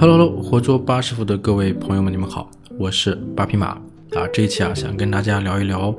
[0.00, 3.66] Hello，活捉八师傅的各位朋友们，你们好，我是八匹马
[4.12, 4.26] 啊。
[4.32, 5.94] 这一期啊，想跟大家聊一聊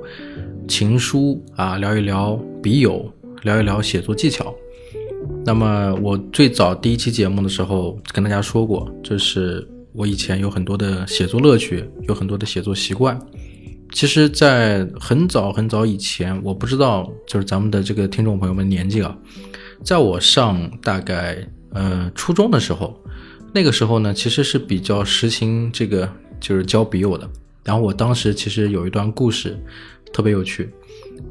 [0.68, 3.08] 情书啊，聊一聊笔友，
[3.44, 4.52] 聊一聊写作技巧。
[5.46, 13.16] 那么我最早第一期节目的时候跟大家说过，就是我以前有很多的写作乐趣，有很多的写作习惯。
[13.94, 19.16] 其实，在很早很早以前，我不知道，就是咱们的这个听众朋友们年纪啊，
[19.84, 23.00] 在我上大概呃初中的时候，
[23.54, 27.30] 那个时候呢，其实是比较实行这个就是交笔友的。
[27.64, 29.58] 然后我当时其实有一段故事
[30.12, 30.70] 特别有趣，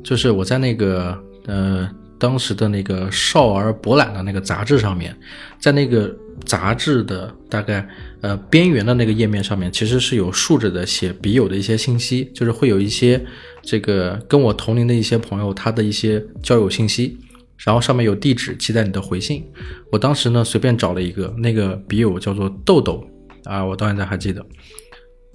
[0.03, 1.89] 就是我在那个呃。
[2.21, 5.17] 当时的那个少儿博览的那个杂志上面，
[5.59, 6.15] 在那个
[6.45, 7.89] 杂志的大概
[8.21, 13.25] 呃边缘的那个页面上面，其实是有竖着的写笔友的一些信息，就是会有一些
[13.63, 17.17] 这个跟我同龄的一些朋友他的一些交友信息，
[17.65, 19.45] 然后上面有地址，期待你的回信。
[19.93, 23.07] 我当时呢随便找了一个，那个笔友叫做豆豆
[23.45, 24.45] 啊，我到现在还记得。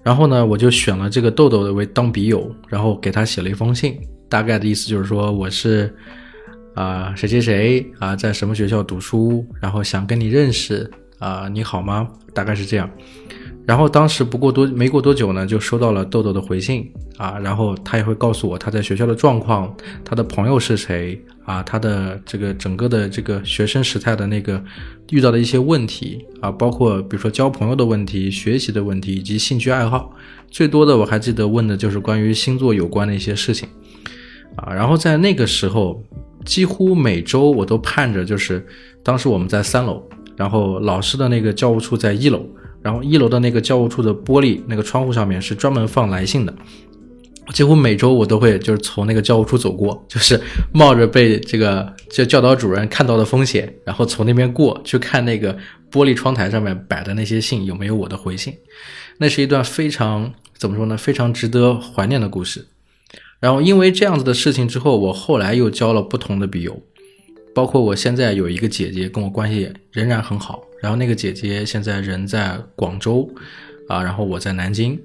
[0.03, 5.95] 然后呢我就选了这个豆豆的为当笔友，然后给他写了一封信，大概的意思就是说我是。
[6.75, 9.47] 啊，谁谁谁啊，在什么学校读书？
[9.61, 12.05] 然后想跟你认识啊，你好吗？
[12.33, 12.89] 大概是这样。
[13.65, 24.63] 然后当时不过多没过多久呢，就收到了豆豆的回信啊，然后他也会告诉我他在学校的状况，他的朋友是谁啊，他的这个整个的这个学生时代的那个
[25.09, 30.11] 遇到的一些问题啊，包括比如说交朋友的问题、学习的问题以及兴趣爱好。
[30.49, 33.67] 最多的我还记得问的就是关于星座有关的一些事情
[34.55, 34.73] 啊。
[34.73, 36.03] 然后在那个时候。
[36.45, 38.63] 几乎每周我都盼着，就是
[39.01, 39.99] 当时我们在三楼，
[40.35, 42.45] 然后老师的那个教务处在一楼，
[42.85, 46.53] 然后一楼的那个教务处的玻璃那个窗户上面是专门放来信的。
[47.51, 50.39] 几乎每周我都会就是从那个教务处走过， 就是
[50.71, 55.51] 冒着被这个教教导主任看到的风险，然后从那边过去看那个
[55.91, 58.53] 玻璃窗台上面摆的那些信有没有我的回信。
[59.17, 60.95] 那是一段非常怎么说呢？
[60.95, 62.67] 非常值得怀念的故事。
[63.39, 66.79] 然后因为这样子的事情之后，我后来又交了不同的笔友，
[67.55, 70.61] 包括我现在有一个姐姐跟我关系仍然很好。
[70.81, 73.27] 然后那个姐姐现在人在广州，
[73.87, 74.99] 啊，然后我在南京。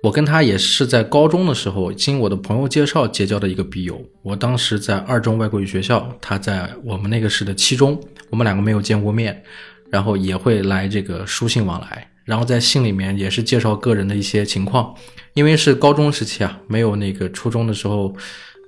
[0.00, 4.00] 我跟她也是在高中的时候经我的朋友介绍结交的一个笔友。
[4.22, 7.98] 我当时在二中外国语学校，她在我们那个市的七中，
[8.30, 9.42] 我们两个没有见过面，
[9.90, 12.06] 然后也会来这个书信往来。
[12.24, 14.94] 然后在信里面也是介绍个人的一些情况。
[15.34, 18.14] 因为是高中时期啊，没有那个初中的时候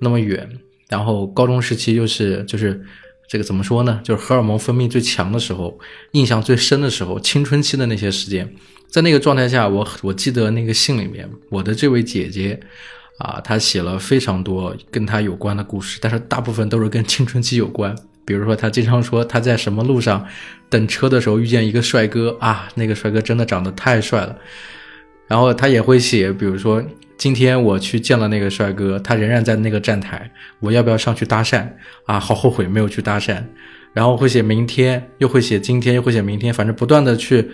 [0.01, 0.49] 那么远。
[0.89, 2.81] 然后高中时期又是就是
[3.31, 4.01] 这个怎么说呢？
[4.03, 5.79] 就是荷尔蒙分泌最强的时候，
[6.11, 8.53] 印象最深的时候，青春期的那些时间，
[8.89, 12.59] 在那个状态下，我我记得那个信里面，我的这位姐姐
[13.19, 17.95] 啊，她写了非常多跟她有关的故事，但是大部分都是跟青春期有关。
[18.25, 20.27] 比如说，她经常说她在什么路上
[20.69, 24.37] 等车的时候遇见一个帅哥啊，那个帅哥真的长得太帅了。
[25.29, 26.83] 然后她也会写，比如说
[27.21, 30.27] 今天我去见了那个帅哥，他仍然在那个站台，
[30.59, 31.67] 我要不要上去搭讪
[32.05, 32.19] 啊？
[32.19, 33.43] 好后悔没有去搭讪。
[33.93, 37.47] 然后会写明天，又会写今天，又会写明天，反正不断的去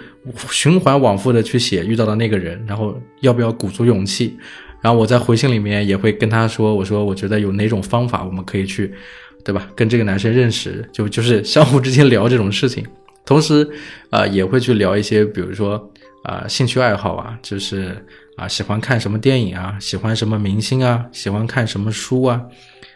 [0.50, 4.38] 循环往复的去写遇到的那个人，然后要不要鼓足勇气？
[4.80, 8.94] 然后我在回信里面也会跟他说，我说我觉得有哪种方法我们可以去，
[9.44, 9.70] 对吧？
[9.76, 12.86] 跟这个男生认识，就就是相互之间聊这种事情，
[13.26, 13.70] 同时
[14.12, 15.92] 啊也会去聊一些，比如说。
[16.24, 18.06] 啊，兴趣爱好啊，就是
[18.38, 22.42] 啊，喜欢看什么电影啊，喜欢什么明星啊，喜欢看什么书啊。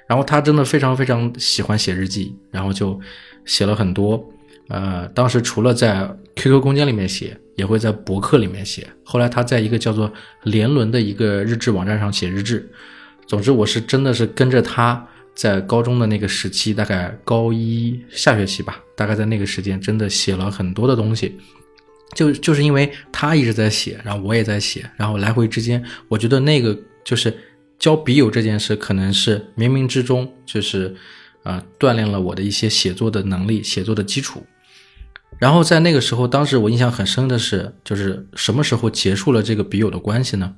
[0.07, 2.99] 然后他真的非常非常喜欢写日记，然后就
[3.43, 4.23] 写了很多。
[4.67, 8.87] 呃，当时除了在 QQ 空间里面写，也会在博客里面写。
[9.03, 10.11] 后来他在一个叫做
[10.43, 12.69] 连轮的一个日志网站上写日志。
[13.25, 21.37] 总之，我是真的是跟着他在高中的那个时期，大概高一下学期吧，大概在那个时间，真的写了很多的东西。
[22.13, 27.33] 就就是因为他一直在写，然后我也在写，然后来回之间，我觉得那个就是
[27.79, 30.93] 交笔友这件事，可能是冥冥之中就是，
[31.43, 34.45] 呃，锻炼了我的一些写作的能力，写作的基础。
[35.39, 40.53] 然后在那个时候，当时我印象很深的是，就是什么时候结束了这个笔友的关系呢？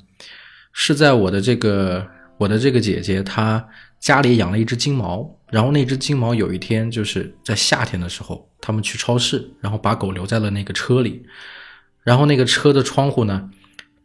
[0.73, 2.05] 是在我的这个
[2.37, 3.63] 我的这个姐姐她
[3.99, 8.49] 家里养了一只金毛，然后那只金毛有一天就是在夏天的时候。
[8.65, 11.21] 他们去超市，然后把狗留在了那个车里，
[12.01, 13.49] 然后那个车的窗户呢，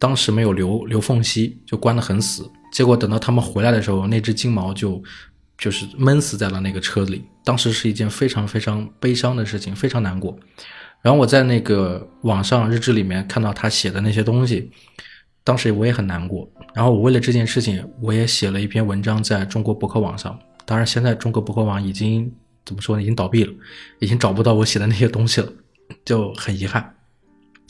[0.01, 2.51] 当时没有留留缝隙，就关得很死。
[2.73, 5.01] 结果等到他们回来的时候，那只金毛就
[5.57, 7.25] 就是闷死在了那个车里。
[7.45, 10.37] 当时是一件非常非常悲伤的事情，非常难过。
[11.03, 14.73] 然后我在那个网上日志里面看到他写的那些东西，
[15.45, 16.51] 当时我也很难过。
[16.75, 20.37] 然后我为了这件事情，我也写了一篇文章在中国博客网上。
[20.67, 22.33] 当然，现在中国博客网已经。
[22.69, 23.03] 怎么说呢？
[23.03, 23.53] 已经倒闭了，
[23.99, 25.51] 已经找不到我写的那些东西了，
[26.05, 26.95] 就很遗憾。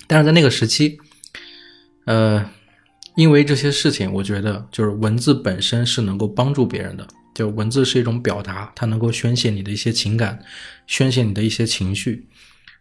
[0.08, 0.98] 但是在那个时期，
[2.06, 2.44] 呃，
[3.14, 10.40] 因为这些事情，我觉得就是文字本身是能够帮助别人的，就文字是一种表达，它能够宣泄你的一些情感，
[10.88, 12.26] 宣泄你的一些情绪。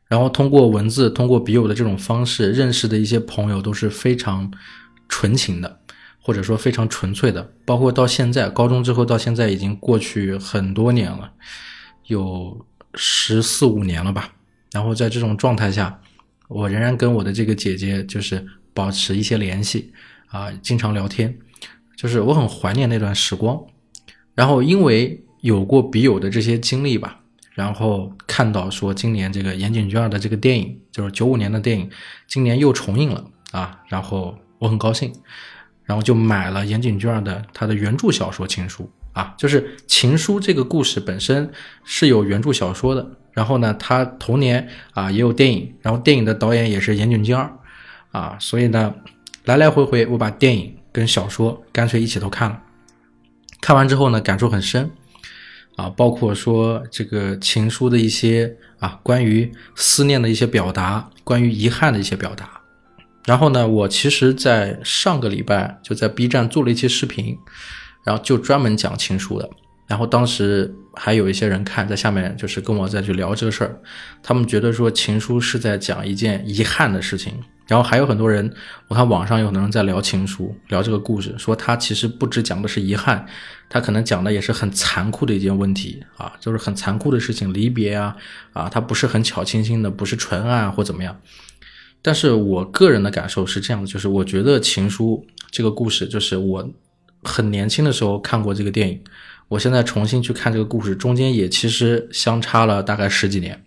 [0.08, 4.50] 然后通过文字，通过笔友的这种方式认识的一些朋友都是非常
[5.10, 5.80] 纯情的，
[6.22, 7.52] 或者说非常纯粹的。
[7.66, 11.30] 包括到现在，高中之后到现在已经过去很多年了，
[12.08, 12.66] 有
[12.96, 14.34] 十四五年了吧。
[14.72, 16.00] 然后在这种状态下，
[16.50, 19.94] 我仍然跟我的这个姐姐就是保持一些联系
[20.28, 21.38] 啊，经常聊天，
[21.96, 23.58] 就是我很怀念那段时光。
[24.36, 27.22] 然后因为有过笔友的这些经历吧。
[27.54, 31.90] 然后看到说今年这个岩井俊二的这个电影，就是九五年的电影，
[32.28, 35.12] 今年又重映了啊，然后我很高兴，
[35.84, 38.84] 然后就买了岩井俊二的他的原著小说《情书》
[39.18, 41.52] 啊，就是《情书》这个故事本身
[41.84, 43.04] 是有原著小说的，
[43.34, 47.52] 然后呢，他同年啊也有电影，然后电影的导演也是岩井俊二
[48.12, 48.94] 啊，所以呢，
[49.46, 52.62] 来来回回我把电影跟小说干脆一起都看了，
[53.60, 54.92] 看完之后呢，感触很深。
[55.78, 62.50] 啊，包括说这个情书的一些啊，关于思念的一些表达，关于遗憾的一些表达。
[63.26, 67.38] 然后呢，我其实，在上个礼拜就在 B 站做了一期视频，
[68.08, 69.50] 然后就专门讲情书的。
[69.86, 73.82] 然后当时还有一些人看，在下面就是跟我再去聊这个事儿，
[74.24, 77.34] 他们觉得说情书是在讲一件遗憾的事情。
[77.68, 78.50] 然后还有很多人，
[78.88, 83.26] 我看网上有很多人在聊情书，聊这个故事，说他其实不只讲的是遗憾，
[83.68, 88.16] 他可能讲的也是很残酷的一件问题啊，就是很残酷的事情，离别啊，
[88.54, 91.20] 啊，他不是很巧清新的，不是纯爱或怎么样。
[92.02, 96.70] 但是我个人的感受是这样的，就是我觉得情书这个故事，就是我
[97.24, 99.02] 很年轻的时候看过这个电影，
[99.48, 103.64] 我现在重新去看这个故事，中间也其实相差了大概十几年。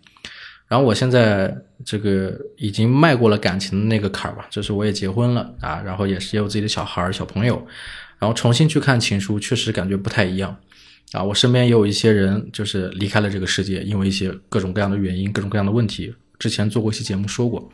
[0.69, 1.53] 然后我现在
[1.85, 7.67] 这个已经迈过了感情的那个坎儿吧，就是我也结婚了啊，然后也是也有自己的小孩儿、小朋友，
[8.21, 10.57] 然后重新去看情书，确实感觉不太一样
[11.11, 11.25] 啊。
[11.25, 16.15] 我身边也有一些人就是离开了这个世界，因为一些各种各样的原因、各种各样的问题。
[16.39, 17.69] 之前做过一期节目说过，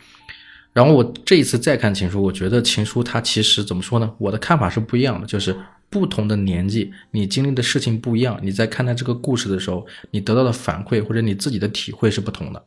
[0.77, 4.13] 然后我这一次再看情书，我觉得情书它其实怎么说呢？
[4.19, 5.57] 我的看法是不一样的，就是
[5.89, 12.63] 不同的年纪，你经历的事情不一样，你在看待这个故事的时候，你得到的反馈或者你自己的体会是不同的。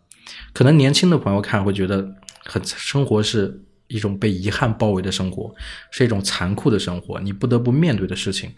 [0.54, 2.04] 可能年轻的朋友看会觉得
[2.46, 5.54] 很生活是一种被遗憾包围的生活，
[5.92, 8.52] 是一种残酷的生活，你不得不面对的事情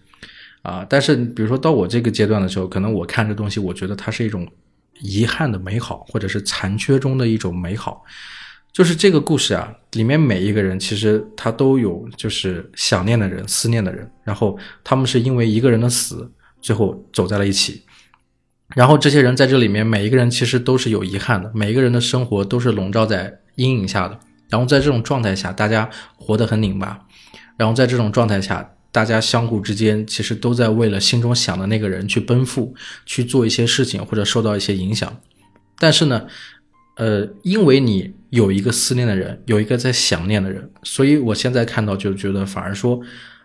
[0.62, 0.86] 啊。
[0.90, 4.48] 但是比如说到我这个阶段的时候，可能我看这东西，我觉得它是一种
[5.02, 8.02] 遗憾的美好，或者是残缺中的一种美好。
[8.74, 16.32] 就是这个故事啊，里面每一个人其实他都有就是想念的人、思念的人，然后他们是因为一个人的死，
[16.62, 17.84] 最后走在了一起。
[18.74, 24.18] 然后这些人在这里面，每一个人其实都是有遗憾的，每一个人的生活都是笼罩在阴影下的。
[24.50, 27.06] 然后在这种状态下，大家活得很拧巴。
[27.58, 32.74] 然后在这种状态下，大家相互之间其实都在为了心中想的那个人去奔赴，
[33.06, 35.20] 去做一些事情或者受到一些影响。
[35.78, 36.26] 但是呢，
[36.96, 43.00] 呃，因为你有一个思念的人，有一个在想念的人，所以我现在看到就觉得反而说。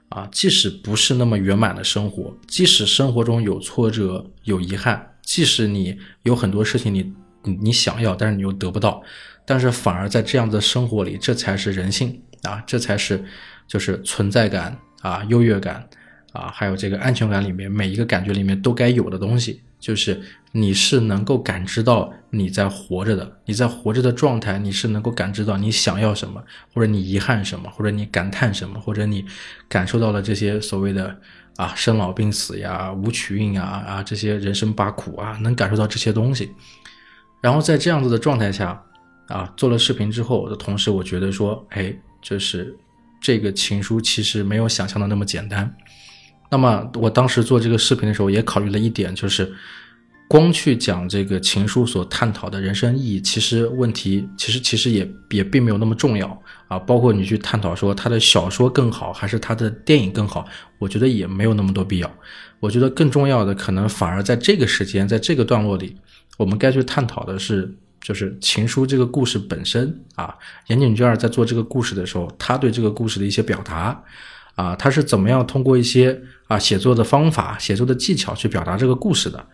[0.08, 7.12] 啊，即使不是那么圆满的生活，即使生活中有挫折、有遗憾，即使你有很多事情你
[7.42, 9.02] 你想要，但是你又得不到，
[9.44, 13.20] 但是反而在这样的生活里，这才是人性啊，这才是
[13.66, 15.84] 就是存在感啊、优越感
[16.32, 19.60] 啊，还有这个安全感里面每一个感觉里面都该有的东西。
[19.86, 26.42] 就是你是能够感知到你在活着的，你在活着的状态，你是能够感知到你想要什么，
[26.74, 29.24] 或者你遗憾什么，或者你感叹什么，或者你
[29.68, 31.16] 感受到了这些所谓的
[31.54, 36.52] 啊生老病死呀、无曲运呀啊这些人生八苦啊，能感受到这些东西。
[37.40, 38.82] 然后在这样子的状态下
[39.28, 42.76] 啊，做了视频之后的同时，我觉得说，哎，就是
[43.20, 45.72] 这个情书其实没有想象的那么简单。
[46.50, 49.52] 那么我当时做这个视频的时候，也考虑了一点，就是
[50.28, 56.78] 光去讲这个情书所探讨的人生意义，其实问题其实其实也也并没有那么重要啊。
[56.78, 60.46] 包括你去探讨说他的小说更好还是他的电影更好，
[60.78, 62.12] 我觉得也没有那么多必要。
[62.58, 65.96] 我觉得更重要的可能反而在这个时间，在这个段落里，
[66.38, 70.34] 我们该去探讨的是，就是情书这个故事本身啊。
[70.68, 74.02] 岩井俊二在做这个故事的时候，他对这个故事的一些表达。
[74.56, 79.46] 啊，他是怎么样通过一些啊写作的方法、写作的技巧去表达这个故事的？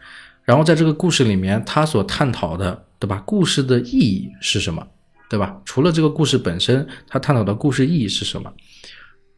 [0.44, 3.22] 然后在这个故事里面，他所探讨的，对吧？
[3.26, 4.84] 故事的意义是什么？
[5.28, 5.60] 对吧？
[5.64, 8.52] 除了这个故事本身，他探讨的故事意义是什么？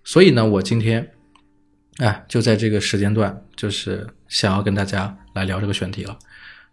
[0.03, 1.11] 所以呢，我今天，
[1.99, 6.19] 哎，就在这个时间段，就是想要跟大家来聊这个选题了。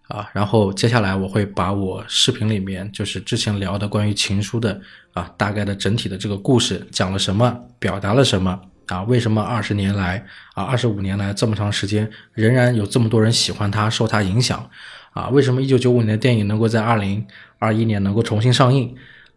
[0.08, 4.82] 啊，然后接下来我会把我视频里面就是之前聊的关于情书的
[5.14, 8.60] 啊大概的整体的这个故事讲了什么，表达了什么
[8.92, 10.22] 啊，为什么二十年来
[10.54, 14.70] 啊二十五年来这么长时间仍然有这么多人喜欢他，受他影响
[15.14, 17.26] 啊，为什么一九九五年的电影能够在二零
[17.58, 18.94] 二一年能够重新上映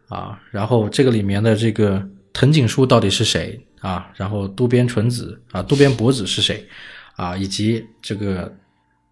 [0.09, 6.67] 啊，然后这个里面的这个藤井树到底是谁啊，然后渡边淳子啊渡边博子是谁
[7.15, 8.53] 啊，以及这个。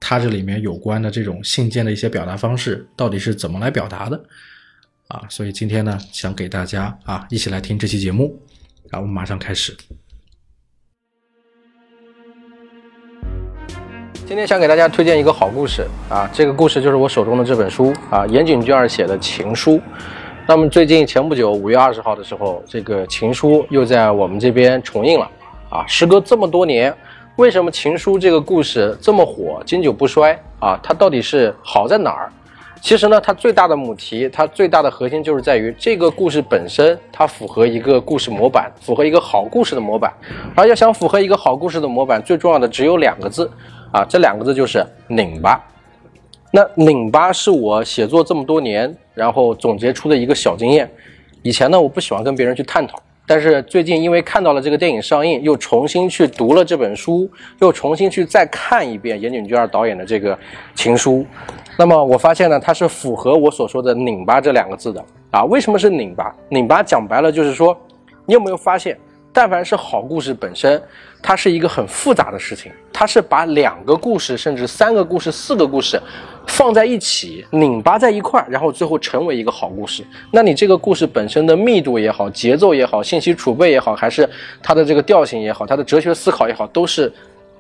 [0.05, 4.21] 他这里面有关的这种信件的一些表达方式到底是怎么来表达的
[5.07, 5.23] 啊？
[5.29, 8.37] 所以今天呢，想给大家啊一起来听这期节目
[8.91, 9.77] 啊，我们马上开始。
[14.25, 19.73] 今天想给大家推荐一个好故事啊，这个故事就是我手中的这本书啊，岩井俊二写的《情书》。
[20.47, 25.29] 那么最近前不久五月二十号的时候，这个《情书》又在我们这边重映了
[25.69, 26.95] 啊，时隔这么多年。
[27.37, 30.79] 为什么《情书》这个故事这么火，经久不衰啊？
[30.83, 32.31] 它到底是好在哪儿？
[32.81, 40.13] 其实呢，它最大的母题，它最大的核心就是在于这个故事本身，它符合一个故事模板，符合一个好故事的模板。
[40.55, 43.51] 而要想符合一个好故事的模板，最重要的只有两个字
[43.93, 45.63] 啊，这两个字就是拧巴。
[46.51, 50.91] 那拧巴是我写作这么多年，然后总结出的一个小经验。
[51.43, 53.01] 以前呢，我不喜欢跟别人去探讨。
[53.25, 57.31] 但是最近因为看到了这个电影上映，又重新去读了这本书，
[57.61, 60.37] 又重新去再看一遍岩井俊二导演的这个
[60.75, 61.25] 情书，
[61.79, 65.45] 那么我发现呢，它是符合我所说的“拧巴”这两个字的啊。
[65.45, 66.35] 为什么是拧巴？
[66.49, 67.75] 拧巴讲白了就是说，
[68.27, 68.99] 你有没有发现，
[69.33, 70.83] 但凡是好故事本身，
[71.23, 76.01] 它是一个很复杂的事情，它是把两个故事，甚至三个故事、四个故事。
[76.47, 80.07] 放在一起，拧巴在一块儿，然后最后成为一个好故事。
[80.31, 84.29] 那你这个故事本身的密度也好，节奏也好，信息储备也好，还是
[84.63, 87.13] 它的这个调性也好，它的哲学思考也好，都是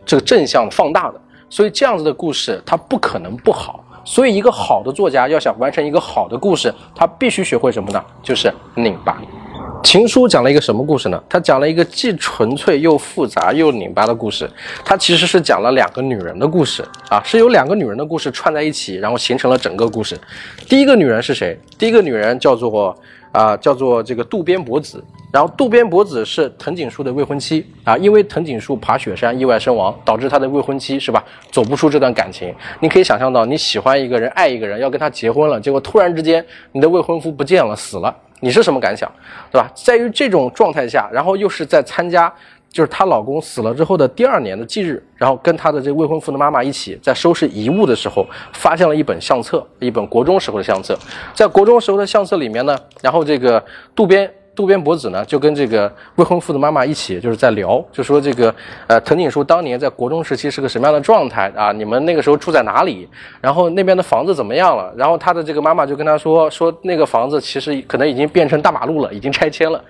[0.06, 1.20] 这个正向放大的。
[1.50, 3.84] 所以这样子的故事，它不可能不好。
[4.04, 8.00] 所以一个好的作家要想完成一个好的故事，他必须学会什么呢？
[8.22, 9.20] 就是拧巴。
[9.82, 11.22] 情书讲了一个什么故事呢？
[11.28, 14.48] 它讲了一个既纯粹又复杂又拧巴的故事。
[14.84, 20.18] 它其实是讲了两个女人的故事啊，是由两个女人的故事串在一起，然后形成了整个故事。
[20.68, 21.58] 第一个女人是谁？
[21.76, 22.96] 第一个女人叫做
[23.32, 25.02] 啊，叫做这个渡边博子。
[25.32, 32.54] 然后渡边博子是藤井树的未婚妻啊，因为藤井树爬雪山意外身亡，导致他的未婚妻是吧，走不出这段感情。
[32.80, 38.14] 你可以想象到，你喜欢一个人，爱一个人，要跟他结婚了，结果突然之间你的未婚夫不见了，死了。
[38.40, 39.10] 你是什么感想，
[39.50, 39.70] 对吧？
[39.74, 42.30] 在于这种状态下，然后又是在参加，
[42.70, 50.94] 就是她老公死了之后的第二年的忌日，然后跟她的这未婚夫的妈妈一起在收拾遗物的时候，发现了一本相册，一本国中时候的相册。
[51.32, 54.30] 在国中时候的相册里面呢，然后这个渡边。
[54.54, 58.54] 渡边博子呢，就跟这个未婚夫的妈妈一起，就是在聊，就说这个，
[58.86, 61.72] 呃，藤井树当年在国中时期是个什么样的状态啊？
[61.72, 63.08] 你们那个时候住在哪里？
[63.40, 64.92] 然后那边的房子怎么样了？
[64.96, 69.82] 然后他的这个妈妈就跟他说，说那个房子其实可能已经变成大马路了，已经拆迁了。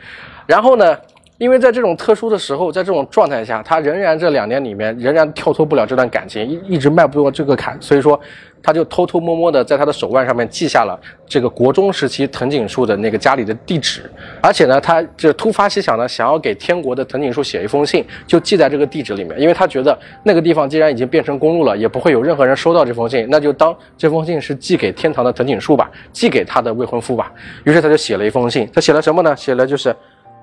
[0.47, 0.97] 然后呢？
[1.43, 8.19] 因为在这种特殊的时候，在这种状态下，他仍然这两年里面仍然跳脱不了这段感情，一一直迈不过这个坎，所以说
[8.63, 10.97] 他就偷偷摸摸的在他的手腕上面记下了
[11.27, 14.09] 这个国中时期藤井树的那个家里的地址，
[14.41, 27.33] 而且呢，他就突发奇想呢，想要给天国的藤井树写一封信，就记在这个地址里面，因为他觉得那个地方既然已经变成公路了，也不会有任何人收到这封信，那就当这封信是寄给天堂的藤井树吧，寄给他的未婚夫吧。
[27.65, 29.35] 于是他就写了一封信，他写了什么呢？
[29.37, 29.93] 写了就是。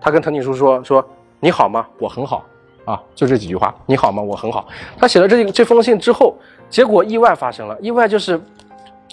[0.01, 1.05] 他跟藤井树说：“说
[1.39, 1.85] 你好吗？
[1.97, 2.45] 我很好
[2.85, 3.73] 啊，就这几句话。
[3.85, 4.21] 你好吗？
[4.21, 6.35] 我很好。”他写了这这封信之后，
[6.69, 7.77] 结果意外发生了。
[7.81, 8.39] 意外就是，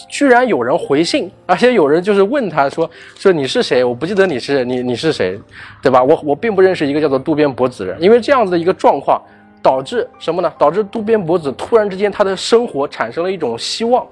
[0.08, 3.82] 居然有人回信，而且有人就是问他说：“说你是谁？
[3.82, 5.40] 我不记得你是你你是谁，
[5.82, 6.02] 对吧？
[6.02, 8.00] 我我并不认识一个叫做渡边博子人。
[8.00, 9.20] 因为这样子的一个状况，
[9.66, 10.52] 导致什么呢？
[10.56, 14.06] 导致渡边博子突然之间他的生活产生了一种希望。”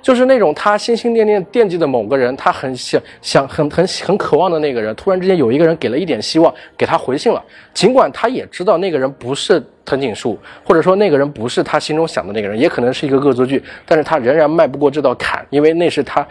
[0.00, 7.42] 就是那种他心心念念惦记的某个人，他很想想很很很渴望的那个人，突然之间有一个人给了一点希望，给他回信了。
[7.72, 16.26] 尽管他也知道那个人不是藤井树，或者说那个人不是他心中想的那个人，也可能是一个恶作剧，但是他仍然迈不过这道坎，因为那是他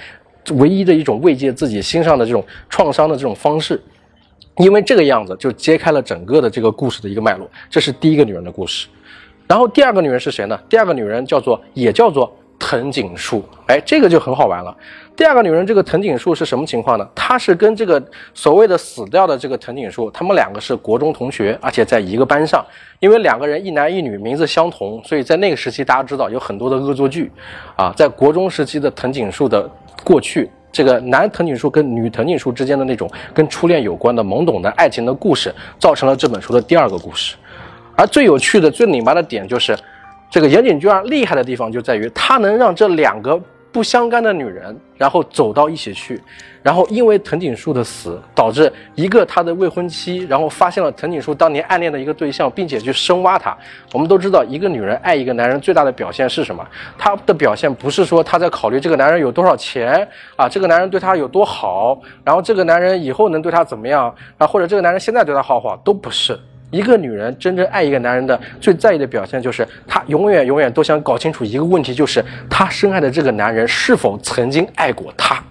[0.51, 3.81] 唯一的一种慰藉自己心上的这种创伤的这种方式。
[4.57, 7.49] 因为这个样子就揭开了整个的这个故事的一个脉络。
[7.69, 8.87] 这是第一个女人的故事，
[9.47, 10.59] 然后第二个女人是谁呢？
[10.67, 12.31] 第二个女人叫做也叫做。
[12.59, 14.73] 藤井树，哎，这个就很好玩了。
[15.17, 17.05] 第二个女人，这个藤井树是什么情况呢？
[17.13, 18.01] 她是跟这个
[18.33, 22.65] 所谓的死掉的这个藤井树，他们两个是国中同学，而且在一个班上。
[23.01, 27.29] 因为两个人一男一女，名字相同，所以在那个时期，大家知道有很多的恶作剧
[27.75, 27.91] 啊。
[27.97, 29.69] 在国中时期的藤井树的
[30.05, 37.37] 过去，这个男藤井树跟女藤井树之间的那种跟初恋有关的懵懂的爱情的故事，造成了这本书的第二个故事。
[37.95, 39.73] 而最有趣的、最拧巴的点就是。
[40.29, 43.39] 这个岩井俊二厉害的地方就在于，他能让这两个
[43.73, 46.21] 不相干的女人，然后走到一起去，
[46.61, 53.57] 然后因为藤井树的死，导致一个他的未婚妻，然后发现了藤井树当年暗恋的一个对象，并且去深挖他。
[53.91, 56.63] 我们都知道，一个女人爱一个男人最大的表现是什么？
[56.99, 66.39] 她的表现不是说她在考虑这个男人有多少钱啊，这个男人对她有多好，然后这个男人以后能对她怎么样啊，或者这个男人现在对她好不好，都不是。
[66.73, 75.41] 一个女人真正爱一个男人的最在意的表现，就是她永远永远都想搞清楚一个问题，就是她深爱的这个男人是否曾经爱过她，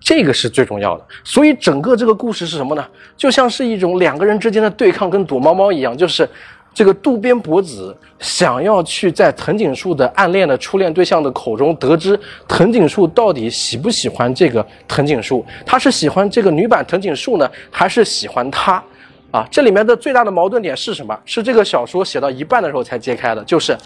[0.00, 1.04] 这个是最重要的。
[1.22, 2.84] 所以整个这个故事是什么呢？
[3.16, 6.28] 就像是一种两个人之间的对抗，跟躲猫猫一样，就是
[6.74, 18.82] 这个渡边博子想要去在藤井树的暗恋的初恋对象的口中得知藤井树到底喜不喜欢这个藤井树，他是喜欢这个女版藤井树呢，还是喜欢他？
[19.30, 21.18] 啊，这里面的最大的矛盾点是什么？
[21.26, 23.76] 是这个小说写到一半的时候才揭开的，就是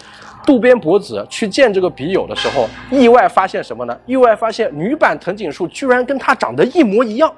[0.45, 3.97] 渡边博子去见这个笔友的时候，意外发现什么呢？
[4.05, 7.29] 意外发现女版藤井树居然跟他长得一模一样，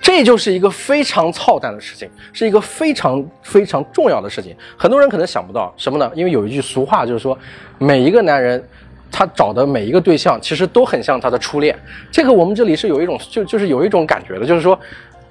[0.00, 4.56] 这就是一个非常操蛋的事情，是一个非常非常重要的事情。
[4.78, 6.10] 很多人可能想不到什么呢？
[6.14, 7.38] 因为有一句俗话就是说，
[7.76, 8.66] 每一个男人
[9.12, 11.78] 他找的每一个对象其实都很像他的初恋。
[12.10, 14.78] 这个我们这里是有一种就就是有一种感觉的，就是说。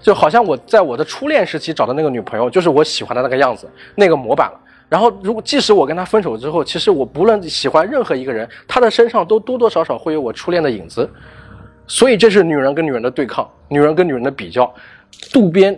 [0.01, 4.59] 就好像我在我的初恋时期找的那个女朋友，就是我喜欢的那个样子，那个模板了。
[4.89, 11.09] 然后，如果即使我跟她分手之后，其实我不论喜欢任何一个人，她的身上都多多少少会有我初恋的影子。
[11.87, 14.73] 所以这是女人跟女人的对抗，女人跟女人的比较。
[15.31, 15.77] 渡边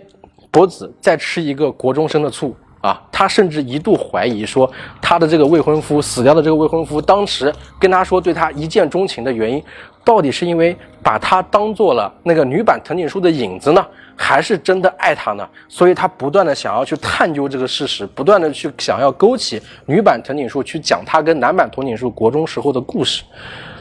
[0.50, 4.70] 博子在吃一个国中生的醋啊，他甚至一度怀疑说，
[5.00, 9.62] 他的这个未婚夫死掉的这个未婚夫，当时跟他说对他一见钟情的原因，
[10.04, 13.86] 到底是因为把他当做了那个女版藤井树的影子呢？
[14.16, 23.22] 还是真的爱他呢，所以他不断的想要去探究这个事实，不断的去想要勾起女版藤井树去讲他跟男版藤井树国中时候的故事。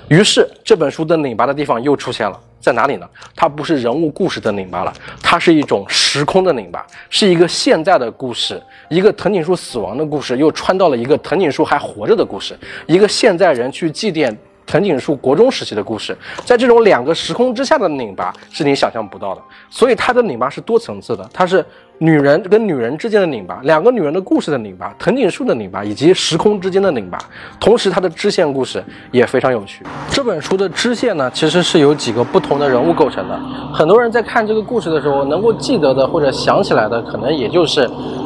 [0.09, 3.07] 于是这本书的拧巴的地方又出现了，在哪里呢？
[3.35, 12.57] 它不是人物故事的拧巴了，它是一种时空的拧巴，是一个现在的故事，一个藤井树死亡的故事，又穿到了一个藤井树还活着的故事，
[12.88, 14.36] 一个现在人去祭奠。
[14.65, 21.65] 藤井树国中时期的故事，在这种两个时空之下的拧巴是你想象不到的，所以它的拧巴是多层次的，它是。
[22.01, 27.17] 女人跟女人之间的拧巴，两个女人的故事的拧巴，藤井树的拧巴，以及时空之间的拧巴，
[27.59, 28.81] 同时它的支线故事
[29.12, 29.85] 也非常有趣。
[30.09, 33.38] 这本书的支线呢，其实是由几个不同的人物构成的。
[33.73, 37.81] 很多人在看这个故事的时候，能够记得的或者想起来的，可能也就是，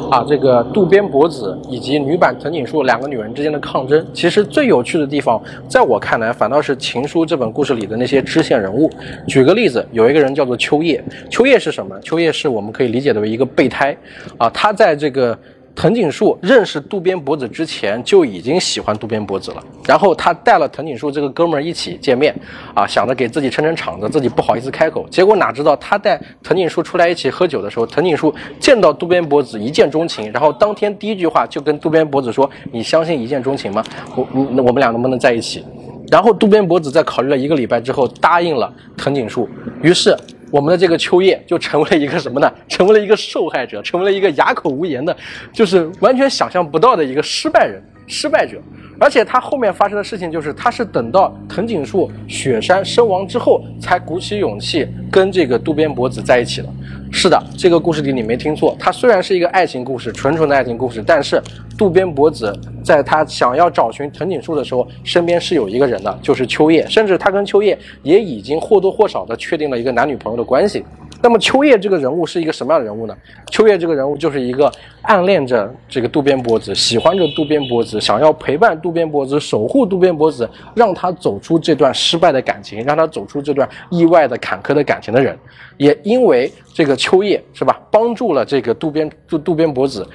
[0.08, 4.06] 啊，这个渡边博子以及女版藤井树两个女人之间的抗争。
[4.12, 8.88] 其实最有趣的地方，在我看来，反倒是《情书》这本故事里的那些支线人物。
[9.26, 11.98] 举个例子，有一个人叫做秋叶，秋叶是什么？
[11.98, 13.63] 秋叶是我们可以理解的为一个被。
[13.64, 13.96] 备胎，
[14.38, 15.36] 啊，他在这个
[15.74, 19.64] 藤井树认识渡边博子之前就已经喜欢渡边博子了。
[19.86, 22.34] 然后他带了藤井树这个哥们儿一起见面，
[22.74, 25.06] 啊，想着给自己撑撑场子，自己不好意思开口。
[25.10, 33.82] 结果哪知道他带藤井树出来一起喝酒的时候，藤井树见到渡边博子一见钟情，然后当天第一句话就跟渡边博子说：“你相信一见钟情吗？
[34.14, 35.64] 我，我们俩能不能在一起？”
[36.12, 39.48] 然后渡边博子在考虑了一个礼拜之后答应了藤井树，
[39.82, 40.16] 于是。
[40.54, 42.48] 我们的这个秋叶就成为了一个什么呢？
[42.70, 45.16] 成为了一个受害者，成为了一个哑口无言的，
[45.52, 48.60] 就是完全想象不到的一个失败人、失败者。
[49.00, 56.68] 而且他后面发生的事情就是，他是等到藤井树雪山身亡之后，才鼓起勇气跟这个渡边博子在一起的。
[57.10, 61.42] 是的，这个故事里你没听错，它虽然是一个爱情故事，纯纯的爱情故事，但是
[61.76, 70.84] 渡边博子在他想要找寻藤井树的时候，身边是有一个人的，就是秋叶，甚至他跟秋叶也已经或多或少的确定了一个男女朋友的关系。
[71.24, 73.16] 那么秋叶这个人物是一个什么样的人物呢？
[73.50, 85.34] 秋叶这个人物就是一个暗恋着这个渡边博子，喜欢着渡边博子，想要陪伴渡边博子，守护渡边博子，让他走出这段失败的感情，让他走出这段意外的坎坷的感情的人。
[85.78, 90.06] 也因为这个秋叶是吧，帮助了这个渡边渡渡边博子，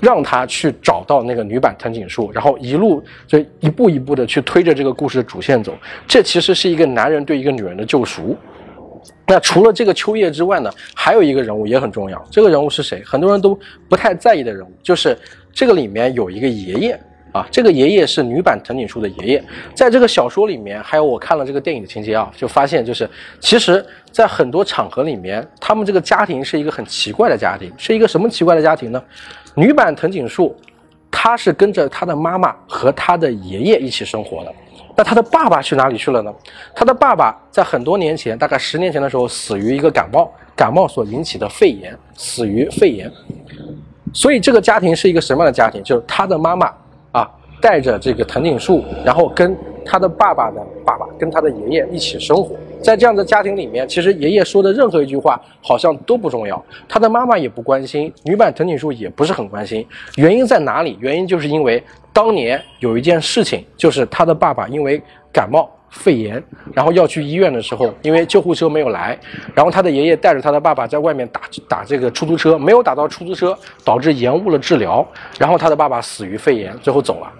[0.00, 5.72] 让他去找到那个女版藤井树，然后一路就一步一步的去推着这个故事的主线走。
[6.08, 8.36] 这其实是一个男人对一个女人的救赎。
[9.26, 12.24] 那除了这个秋叶之外呢，还有一个人物也很重要。
[12.30, 13.02] 这个人物是谁？
[13.04, 15.18] 很多人都不太在意的人物，就是
[15.52, 17.00] 这个里面有一个爷爷
[17.32, 17.46] 啊。
[17.50, 19.44] 这个爷爷是女版藤井树的爷爷。
[19.74, 23.08] 在这个小说里面，还有我看了这个电影的情节啊，就发现就是，
[23.40, 29.02] 其实，在很多场合里面，他们这个家庭是一个很奇怪的家庭，是一个什么奇怪的家庭呢？
[29.54, 30.54] 女版藤井树，
[31.10, 34.54] 她是跟着她的妈妈和她的爷爷一起生活的。
[34.96, 36.32] 那他的爸爸去哪里去了呢？
[36.74, 43.12] 他的爸爸在很多年前，大概十年前的时候，死于一个感冒，感冒所引起的肺炎，死于肺炎。
[44.14, 45.82] 所以这个家庭是一个什么样的家庭？
[45.84, 46.72] 就是他的妈妈
[47.12, 47.30] 啊，
[47.60, 49.54] 带着这个藤井树，然后跟
[49.86, 52.56] 他的爸爸的爸爸跟他的爷爷一起生活。
[52.82, 59.86] 在这样的家庭里面，其实爷爷说的任何一句话好像都不重要，他的妈妈也不关心，女版藤井树也不是很关心。
[60.16, 60.98] 原因在哪里？
[61.00, 65.00] 原因就是因为当年有一件事情，就是他的爸爸因为
[65.32, 65.70] 感冒。
[65.88, 66.42] 肺炎，
[66.74, 69.18] 然后要去医院的时候，因为救护车没有来，
[69.54, 75.06] 然后他的爷爷带着他的爸爸在外面打打这个出租车，没有打到出租车，导致延误了治疗，
[75.38, 77.32] 然后他的爸爸死于肺炎，最后走了。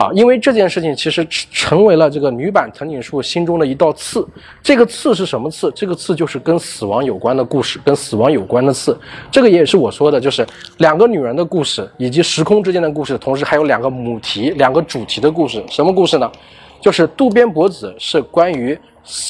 [0.00, 4.26] 啊，因为这件事情其实成为了这个女版藤井树心中的一道刺。
[4.62, 5.70] 这个刺是什么刺？
[5.72, 8.98] 这个刺就是跟死亡有关的故事，跟死亡有关的刺。
[9.30, 10.46] 这个也是我说的，就是
[10.78, 15.62] 两个女人的故事，以及时空之间的故事，同时还有两个母题、两个主题的故事。
[15.68, 16.32] 什么故事呢？
[16.80, 18.78] 就是渡边博子是关于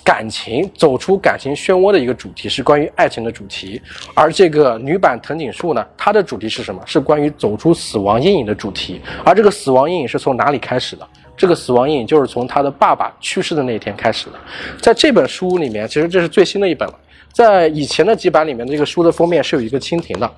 [0.05, 3.81] 感情走出感情漩涡的一个主题，是关于爱情的主题。
[4.15, 6.83] 而这个女版藤井树呢，它的主题是什么？
[6.87, 9.01] 是关于走出死亡阴影的主题。
[9.25, 11.07] 而这个死亡阴影是从哪里开始的？
[11.37, 14.33] 这个死亡阴影就是从他的爸爸去世的那一天开始的。
[14.81, 16.95] 在这本书里面，其实这是最新的一本了。
[17.33, 20.31] 在以前的几版里面，这个书的封面是有一个蜻蜓的。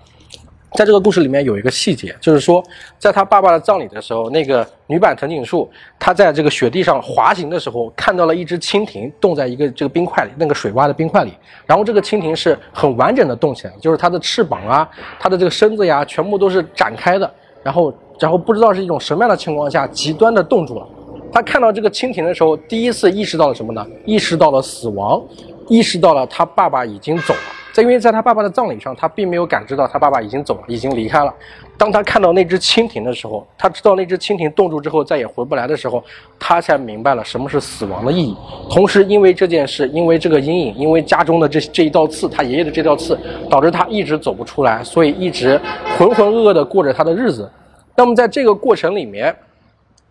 [0.74, 2.64] 在这个故事里面有一个细节，就是说，
[2.98, 11.32] 在他爸爸的葬礼的时候，那个女版藤井树，她在这个雪地上滑行的时候，看到了一只蜻蜓冻在一个这个冰块里，那个水洼的冰块里。
[11.66, 14.88] 然后这个蜻蜓是很完整的冻起来，就是它的翅膀啊，
[15.20, 17.30] 它的这个身子呀，全部都是展开的。
[17.62, 20.88] 然后，然后不知道是一种什么样的情况下，极端的冻住了。
[21.30, 23.86] 他看到这个蜻蜓的时候，第一次意识到了什么呢？
[24.04, 25.22] 意识到了死亡，
[25.68, 27.40] 意识到了他爸爸已经走了。
[27.72, 31.32] 在因为在他爸爸的葬礼上，他并没有感知到他爸爸已经走了，已经离开了。
[31.78, 36.04] 当他看到那只蜻蜓的时候，他知道那只蜻蜓冻住之后再也回不来的时候，
[36.38, 38.36] 他才明白了什么是死亡的意义。
[38.70, 45.58] 同时，因为这件事，因为这个阴影，因为家中的这这一道刺，他爷爷的这道刺，导致他一直走不出来，所以一直
[45.96, 47.50] 浑浑噩噩的过着他的日子。
[47.96, 49.34] 那么在这个过程里面，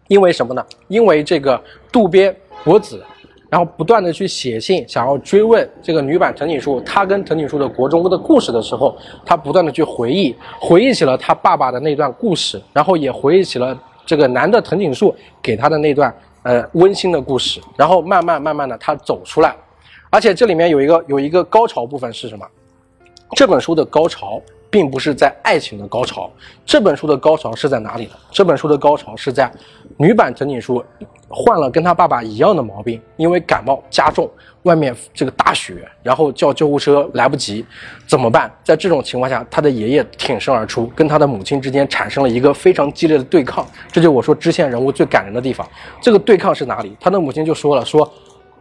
[0.07, 0.65] 因为什么呢？
[0.87, 1.61] 因为这个
[1.91, 3.03] 渡边博子。
[3.51, 19.53] 然后不断的去写信，想要追问这个女版藤井树，她跟藤井树的国中的故事的时候，她不断的去回忆，回忆起了她爸爸的那段故事，然后也回忆起了这个男的藤井树给他的那段呃温馨的故事，然后慢慢慢慢的他走出来，
[20.09, 22.47] 而且这里面有一个有一个高潮部分是什么？
[23.35, 24.41] 这本书的高潮。
[24.71, 26.31] 并不是在爱情的高潮，
[26.65, 28.12] 这本书的高潮是在哪里呢？
[28.31, 29.51] 这本书的高潮是在
[29.97, 30.84] 女版藤井树
[31.27, 34.29] 患了跟他爸爸一样的毛病，因为感冒加重，
[34.63, 37.65] 外面这个大雪，然后叫救护车来不及，
[38.07, 38.49] 怎么办？
[38.63, 43.67] 在这种情况下，他的爷爷挺身而出，跟他的母亲之间产生了一个非常激烈的对抗。
[43.91, 45.67] 这就我说支线人物最感人的地方。
[46.01, 46.95] 这个对抗是哪里？
[46.97, 48.10] 他的母亲就说了，说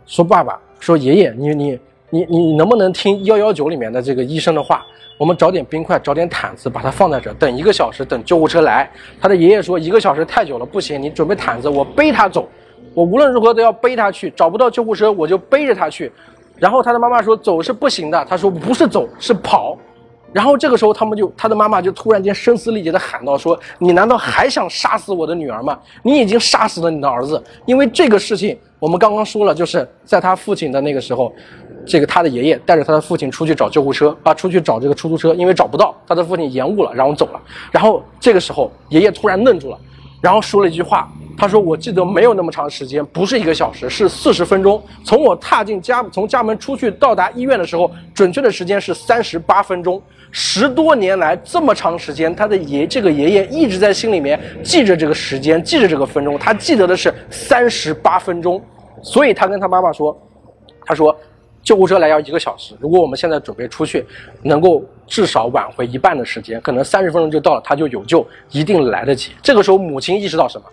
[0.07, 1.79] 说爸爸，说爷爷，你你
[2.11, 4.85] 你你能不能听幺幺九里面的这个医生的话？
[5.17, 8.91] 我们找点冰块，找点毯子，把它放在这，等一个小时，等救护车来。
[9.21, 12.49] 他的爷爷说一个小时太久了，不行，你准备毯子，我背他走，
[12.95, 14.33] 我无论如何都要背他去。
[14.35, 16.11] 找不到救护车，我就背着他去。
[16.57, 19.77] 然后他的妈妈说走是不行的，他说不是走是跑。
[20.33, 25.79] 然后这个时候他们就他的妈妈就突然间声嘶力竭的喊道说你难道还想杀死我的女儿吗？
[26.03, 31.31] 你已经杀死了你的儿子，因为这个事情我们刚刚说了，就是在他父亲的那个时候。
[31.87, 37.41] 这个他的爷爷带着他的父亲出去找救护车啊，出去找这个出租车，因为找不到，他的父亲延误了，然后走了。
[37.71, 39.79] 然后这个时候，爷爷突然愣住了，
[40.21, 44.83] 然后说了一句话，他说：“我记得没有那么长时间，不是一个小时，是四十分钟。
[45.03, 50.01] 从我踏进家，从家门出去到达医院的时候，准确的时间是三十八分钟。
[50.31, 58.63] 十多年来这么长时间，他的爷这个爷爷一直在心里面记着这个时间，记着这个分钟，他记得的是三十八分钟。
[59.03, 60.15] 所以他跟他妈妈说，
[60.85, 61.17] 他说。”
[61.63, 64.05] 救护车来要一个小时，如果我们现在准备出去，
[64.43, 69.33] 能够至少挽回一半的时间，可能三十分钟就到了，他就有救，一定来得及。
[69.43, 70.67] 这个时候，母亲意识到什么？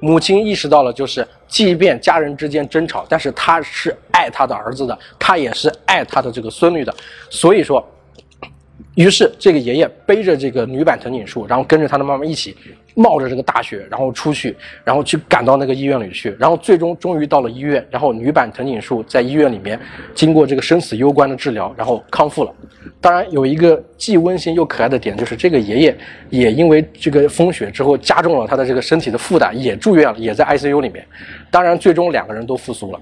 [0.00, 6.94] 母亲意识到了，就是即便家人之间争吵，但是他是爱他的儿子的，他也是爱他的这个孙女的，
[7.30, 7.86] 所以说。
[8.94, 12.56] 于是，这个爷爷背着这个女版藤井树，然后跟着他的妈妈一起，
[12.94, 19.78] 冒着这个大雪，然后出去，然后去赶到那个医院里去，然后最终终于到了医院，然后女版藤井树在医院里面
[20.14, 22.54] 经过这个生死攸关的治疗，然后康复了。
[23.00, 25.96] 当然，有一个既温馨又可爱的点，就是这个爷爷
[26.30, 31.04] 也因为这个风雪之后加重了他的这个身体的负担，也住院了，也在 ICU 里面。
[31.50, 33.00] 当然，最终两个人都复苏了。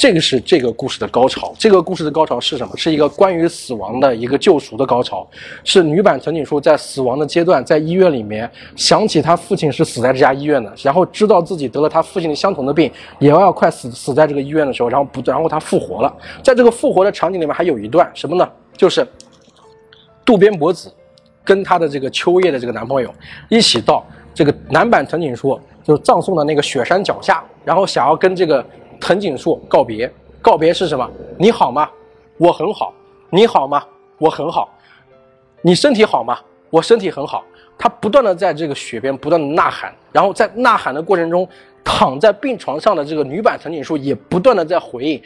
[0.00, 1.52] 这个是这个故事的高潮。
[1.58, 2.74] 这个故事的高潮是什么？
[2.74, 5.28] 是一个关于死亡的一个救赎的高潮。
[5.62, 16.10] 是女版藤井树在死亡的阶段，在医院里面想起她父亲是死在这家医院的，然后知道自己得了她父亲的相同的病，也要快死死在这个医院的时候，然后不，然后她复活了。
[16.42, 18.48] 在这个复活的场景里面，还有一段什么呢？
[18.78, 19.06] 就是
[20.24, 20.90] 渡边博子
[21.44, 23.14] 跟他的这个秋叶的这个男朋友
[23.50, 24.02] 一起到。
[24.32, 28.64] 这个男版藤井树就是葬送的那个雪山脚下，然后想要跟这个
[29.00, 30.10] 藤井树告别。
[30.42, 31.10] 告别是什么？
[31.38, 31.88] 你好吗？
[32.38, 32.94] 我很好。
[33.28, 33.84] 你好吗？
[34.18, 34.68] 我很好。
[35.62, 36.38] 你身体好吗？
[36.70, 37.44] 我身体很好。
[37.76, 41.48] 他不断的在这个雪边不断的呐喊，然后在呐喊的过程中，
[41.82, 45.22] 躺在病床上的这个女版藤井树也不断的在回应：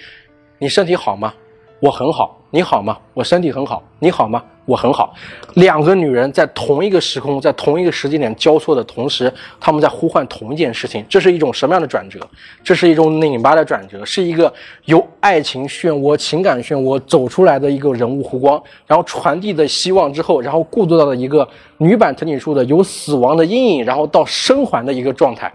[0.58, 1.34] 你身体好吗？
[1.80, 2.40] 我很好。
[2.50, 2.98] 你好吗？
[3.12, 3.82] 我身体很好。
[3.98, 4.42] 你好吗？
[4.64, 5.14] 我很好。
[5.54, 11.04] 两个女人在同一个时空，在同一个时间点交错的同时，她们在呼唤同一件事情。
[11.08, 12.18] 这是一种什么样的转折？
[12.62, 14.52] 这是一种拧巴的转折，是一个
[14.86, 21.46] 由爱情漩涡、情感漩涡走出来的一个人物弧光，然后传递的希望之后，然后过渡到了一个
[21.78, 25.52] 女版藤井树的由死亡的阴影，然后到生还的一个状态。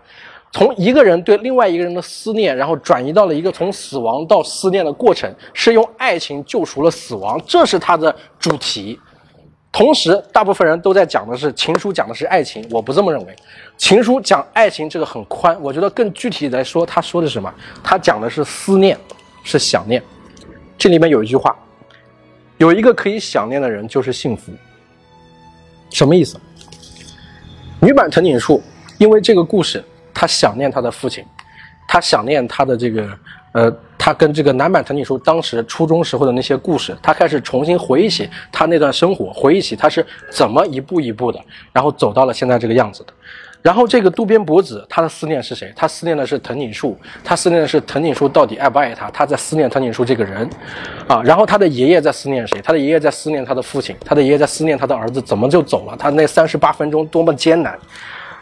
[0.51, 8.99] 从一个人对另外一个人的思念，然后转移到了一个从死亡到思念的过程，是用爱情救赎了死亡，这是它的主题。
[9.71, 13.35] 同时，大部分人都在讲的是情书，讲的是爱情，我不这么认为。
[13.77, 17.53] 情书讲爱情这个很宽，我觉得更具体来说，他说的是什么？
[17.83, 18.97] 他讲的是思念，
[19.43, 20.01] 是想念。
[20.79, 21.55] 这里面有一句话，
[22.57, 24.51] 有一个可以想念的人就是幸福。
[25.91, 26.39] 什么意思？
[27.79, 28.63] 女版藤井树
[28.97, 29.83] 因为这个故事。
[30.19, 31.23] 他想念他的父亲，
[31.87, 33.07] 他想念他的这个，
[33.53, 41.39] 呃，他跟这个男版藤井树当时初中时候的那些故事，他开始重新回忆起他那段生活，回忆起他是怎么一步一步的，
[41.71, 43.13] 然后走到了现在这个样子的。
[43.61, 45.71] 然后这个渡边博子，他的思念是谁？
[45.73, 49.09] 他思念的是藤井树，他思念的是藤井树到底爱不爱他？
[49.11, 50.49] 他在思念藤井树这个人，
[51.07, 52.61] 啊，然后他的爷爷在思念谁？
[52.61, 55.95] 他的爷爷在思念他的父亲，他的爷爷在思念他的儿子怎么就走了？
[55.97, 57.79] 他那三十八分钟多么艰难。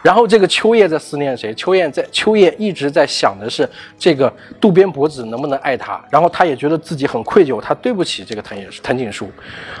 [0.08, 1.52] 然后这个秋叶在思念谁？
[1.52, 3.68] 秋叶在秋叶一直在想的是
[3.98, 6.02] 这个渡边博子能不能爱他。
[6.08, 9.28] 然后他也觉得自己很愧疚，他对不起这个藤井藤井树，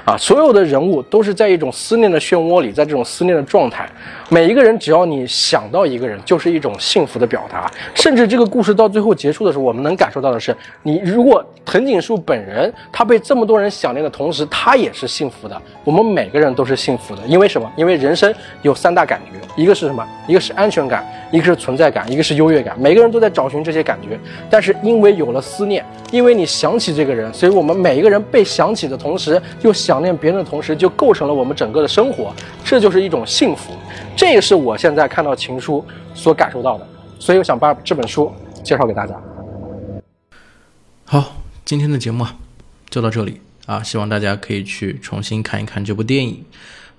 [0.04, 3.88] 啊，所有的人物都是在一种思念的漩涡里，在这种思念的状态。
[4.28, 7.72] 每一个人只要你想到一个人，就是一种幸福的表达。
[7.94, 15.58] 甚至这个故事到最后结束的时候，我们能感受到的是，你如果藤井树本人他被这么多人想念的同时，他也是幸福的。
[15.84, 17.72] 我们每个人都是幸福的，因为什么？
[17.78, 20.06] 因为人生有三大感觉，一个是什么？
[20.26, 22.78] 一个是安全感，一个是存在感，一个是优越感。
[22.78, 24.18] 每个人都在找寻这些感觉，
[24.50, 32.34] 但是因为有了思念，因为你想起这个人，所以我们每一个人被想起的同时，又想念别人的同时，就构成了我们整个的生活。
[32.64, 33.72] 这就是一种幸福。
[34.16, 36.86] 这也是我现在看到情书所感受到的。
[37.18, 38.30] 所以我想把这本书
[38.62, 39.14] 介绍给大家。
[41.04, 42.36] 好，今天的节目啊，
[42.90, 46.44] 就到这里啊，希望大家可以去重新看一看这部电影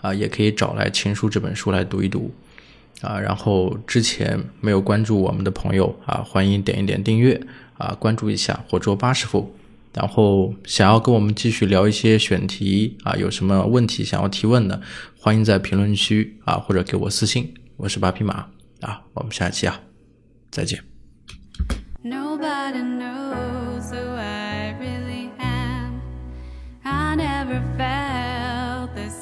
[0.02, 2.32] 啊，也可以找来《情书》这本书来读一读。
[3.02, 7.42] 啊，然后之前没有关注我们的朋友啊，欢迎点一点订阅
[7.78, 9.56] 啊，关注一下火捉八师傅。
[9.94, 14.80] 然后想要跟我们继续聊一些选题啊，有什么问题想要提问的，
[15.18, 17.54] 欢迎在评论区啊或者给我私信。
[17.78, 18.46] 我是八匹马
[18.82, 19.80] 啊，我们下期啊
[20.52, 20.84] 再见。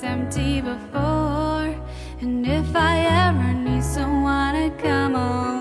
[0.03, 1.16] Empty before
[2.19, 5.56] And if I ever need someone to come on.